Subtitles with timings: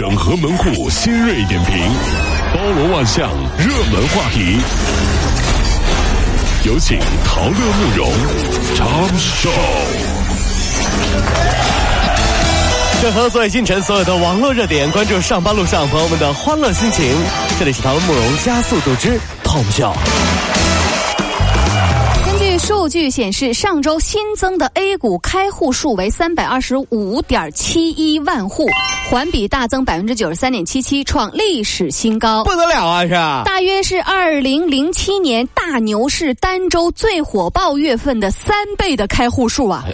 [0.00, 1.76] 整合门户新锐点评，
[2.54, 4.56] 包罗万象，热门话题。
[6.64, 8.10] 有请陶乐慕容
[8.74, 9.50] 长寿。
[13.02, 17.14] 整合所有星辰，所有的网络热点，关注上班路上朋友们的欢乐心情。
[17.58, 19.92] 这里是陶乐慕容加速度之 Tom Show。
[22.58, 28.68] 数据显示，上周新增的 A 股开户数为三百二十五点七一万户，
[29.10, 33.02] 环比大增百分之九十三点七七，创历史新高，不得了啊！
[33.02, 33.10] 是
[33.44, 39.84] 大约是二零零七年大牛市单周最火爆月份的三倍的开户数啊！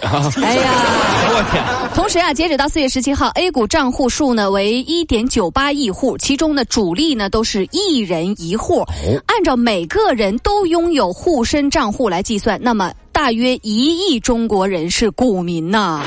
[0.43, 0.69] 哎呀，
[1.33, 1.63] 我天！
[1.95, 8.85] 同时啊，截止到四月十七号，A 股账户数呢为一点九八亿户，其中呢主力呢都是一人一户，
[9.25, 12.59] 按照每个人都拥有沪深账户来计算。
[12.61, 16.03] 那么，大约一亿中国人是股民呐。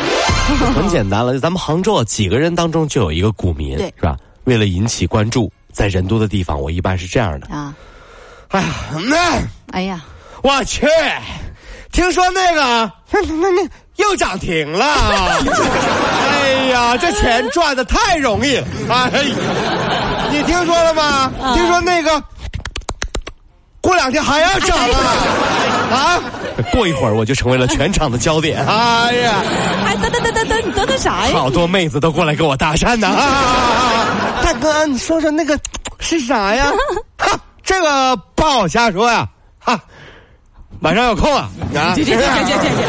[0.75, 4.17] 很简单了， 咱们杭州几个人当中就有一个股民，是吧？
[4.45, 7.75] 为了引起关注，在人多的地方，我一般是这样的啊。
[8.49, 8.69] 哎呀，
[9.09, 9.43] 那
[9.73, 10.03] 哎呀，
[10.43, 10.87] 我去，
[11.93, 14.85] 听说那个那那那 又涨停了。
[14.85, 18.67] 哎呀，这钱赚的太容易了。
[18.89, 19.11] 哎，
[20.33, 21.33] 你听说了吗？
[21.55, 22.23] 听说那个。
[23.91, 26.23] 过两天还要涨啊啊！
[26.71, 28.65] 过一会儿我就成为了全场的焦点。
[28.65, 29.43] 哎呀！
[29.85, 31.33] 哎，等等等等等，你等等啥呀？
[31.33, 33.09] 好多妹子都过来跟我搭讪呢。
[33.09, 34.07] 啊
[34.45, 35.59] 大哥，你说说那个
[35.99, 36.71] 是啥呀？
[37.19, 39.27] 哈，这个不好瞎说呀。
[39.59, 39.79] 哈，
[40.81, 41.51] 晚上有空啊？
[41.75, 41.93] 啊！
[41.97, 42.85] 谢谢谢谢谢谢。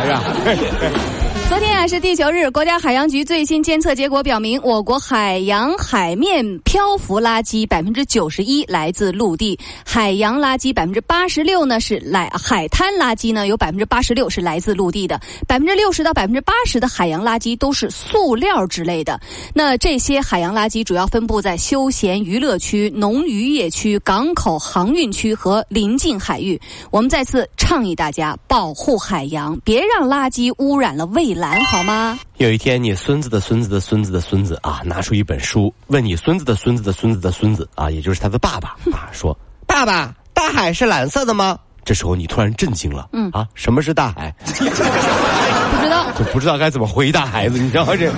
[0.00, 0.22] 哎呀！
[1.48, 19.18] 昨天啊是地球日，国家海洋局最新监测结果表明，我国海洋海面漂浮垃圾百分之九十一来自陆地，海洋垃圾百分之八十六呢是来海滩垃圾呢有百分之八十六是来自陆地的，百分之六十到百分之八十的海洋垃圾都是塑料之类的。
[19.54, 26.60] 那这些海洋垃圾主要分布在休闲娱乐区、农渔业区、港口航运区和临近海域。
[26.90, 31.37] 我们再次倡议大家保护海洋，别让垃圾污染了未来。
[31.38, 32.18] 蓝好吗？
[32.38, 44.34] 有一天，你孙子的孙子的孙子的孙子啊，拿出一本书，问你孙子的孙子的孙子的孙子啊，也就是他的爸爸 啊，说：“爸爸，大海是蓝色的吗？”这时候你突然震惊了，嗯啊，什么是大海？
[44.44, 47.94] 不知道，就不知道该怎么回答孩子，你知道吗？
[47.96, 48.12] 这。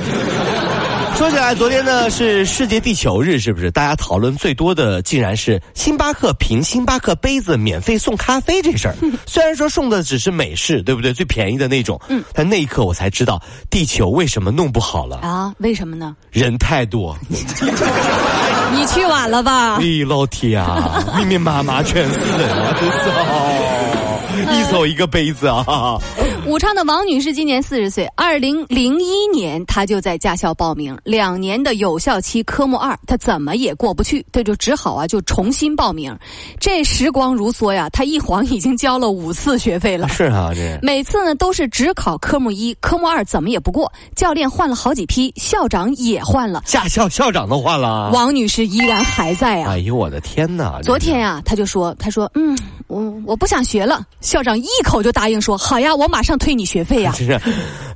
[1.20, 3.70] 说起来，昨天呢是世界地球日，是不是？
[3.70, 8.96] 大家讨论最多的竟然是星巴克凭星巴克杯子免费送咖啡这事儿。
[9.28, 11.12] 虽然说送的只是美式，对不对？
[11.12, 12.00] 最便宜的那种。
[12.08, 12.24] 嗯。
[12.32, 13.38] 但那一刻我才知道，
[13.68, 15.52] 地球为什么弄不好了啊？
[15.58, 16.16] 为什么呢？
[16.30, 17.14] 人太多。
[17.28, 19.76] 你去晚了吧？
[19.76, 23.99] 哎，老铁啊， 密密麻麻全是人啊，真是哦，
[24.52, 25.98] 一手一个杯子啊。
[26.46, 36.16] 武昌的王女士今年四十岁，二零零一年她就在驾校报名，两年的有效期科目二，她怎么也过不去，她就只好啊就重新报名。
[36.58, 40.08] 这时光如梭呀，她一晃已经交了五次学费了。
[40.08, 43.92] 是啊，这每次呢都是只考科目一，科目二怎么也不过。
[44.16, 49.72] 教练换了好几批，校长也换了，驾校校长都换了，王女士依然还在啊！
[49.72, 50.80] 哎呦我的天哪！
[50.82, 52.58] 昨天呀，她就说，她说，嗯，
[52.90, 54.04] 我我不想学了。
[54.20, 56.36] 校长一口就答应说，好呀，我马上。
[56.40, 57.12] 退你学费呀！
[57.16, 57.32] 其实，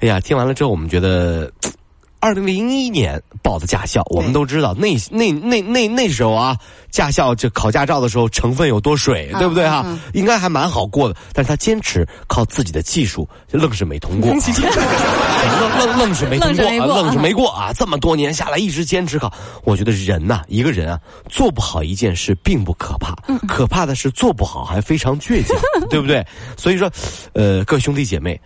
[0.00, 1.50] 哎呀，听完了之后，我们觉得，
[2.20, 6.56] 二零零一年报的驾校，我们都知道，那那那那那时候啊，
[6.90, 9.86] 驾校就考驾照的时候成分有多水，对不对哈？
[10.12, 14.30] 应该还蛮好过的，但是他坚持靠自己的技术，愣是没通过，
[15.46, 17.72] 愣愣愣是没通过，愣是没过啊！
[17.72, 19.32] 这么多年下来，一直坚持考，
[19.64, 23.14] 我觉得人呐，一个人啊，做不好一件事并不可怕，
[23.46, 25.56] 可怕的是做不好还非常倔强，
[25.90, 26.24] 对不对？
[26.56, 26.90] 所以说，
[27.32, 28.40] 呃，各位兄弟姐妹，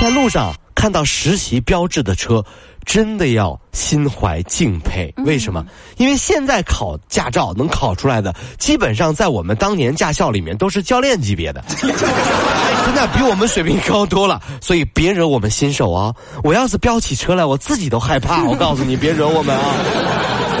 [0.00, 0.54] 在路上
[0.84, 2.44] 看到实习标志的车。
[2.84, 5.64] 真的要心怀敬佩，为什么？
[5.96, 11.88] 因为现在考驾照能考出来的，基本上在我们当年驾校里面都是教练级别的， 真
[12.94, 14.38] 的比我们水平高多了。
[14.60, 16.14] 所以别惹我们新手啊！
[16.42, 18.44] 我要是飙起车来，我自己都害怕。
[18.44, 19.64] 我告诉你，别惹我们啊！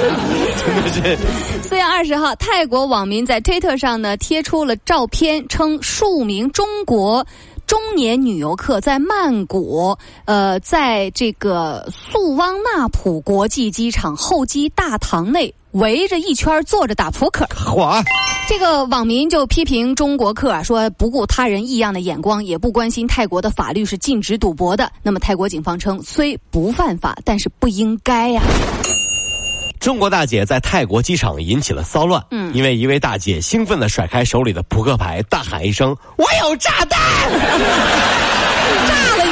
[0.56, 1.18] 真的是。
[1.62, 7.26] 四月二十号，泰国网民在推特上呢贴出了照片，称数名中国。
[7.66, 17.46] 中年女游客在曼谷，呃，在这个素汪纳普国际机场候机大堂内围着一圈坐着打扑克。
[17.46, 18.02] 嚯！
[18.46, 24.92] 这个网民就批评中国客啊，说不顾他人异样的眼光，也不关心泰国的法律是禁止赌博的。
[25.02, 28.42] 那么泰国警方称，虽不犯法，但是不应该呀。
[29.84, 36.98] 中国大姐在泰国机场引起了骚乱，嗯，因为一位大姐兴奋的甩开手里的扑克牌，大喊一声：“我有炸弹！”
[38.88, 39.30] 炸了你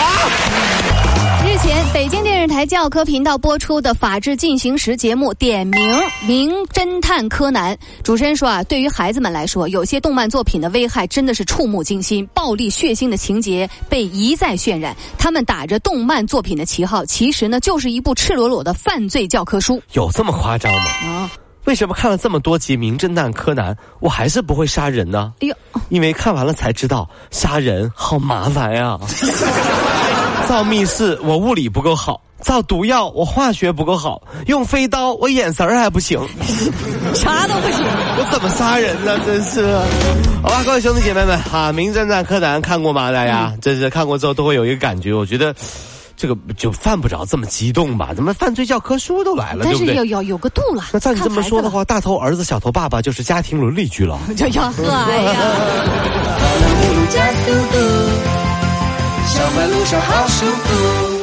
[0.00, 1.28] 啊！
[1.62, 5.94] 前，北京电视台教科频道播出的《法制进行时》节目点名
[6.26, 14.96] 《名侦探柯南》，主持人说啊，对于孩子们来说，有些动漫作品的危害真的是触目惊心，暴力血腥的情节被一再渲染。
[15.18, 19.82] 他们打着动漫作品的旗号，其实呢，就是一部赤裸裸的犯罪教科书。
[19.92, 20.84] 有这么夸张吗？
[21.04, 21.30] 啊。
[21.66, 25.34] 为什么看了这么多集《名侦探柯南》，我还是不会杀人呢？
[25.40, 25.54] 哎呦，
[25.90, 28.98] 因为看完了才知道杀人好麻烦呀！
[30.48, 36.18] 造密室我物理不够好，造毒药我化学不够好，用飞刀我眼神还不行，
[37.14, 37.84] 啥都不行，
[38.18, 39.18] 我怎么杀人呢？
[39.24, 39.76] 真是，
[40.42, 43.12] 好吧，各位兄弟姐妹们，哈，《名侦探柯南》看过吗？
[43.12, 45.54] 大家，真是看过之后都会有一个感觉，我觉得。
[46.16, 48.12] 这个就犯不着这么激动吧？
[48.14, 49.64] 怎么犯罪教科书都来了？
[49.64, 50.84] 但是有有有个度了。
[50.92, 54.18] 那照你这么说的话，大头儿子小头爸爸就是家庭伦理剧了。
[54.36, 55.40] 就要喝哎呀！
[59.32, 61.19] 小马路上好舒服。